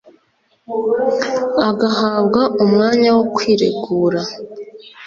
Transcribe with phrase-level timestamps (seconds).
[1.69, 4.21] agahabwa umwanya wo kwiregura,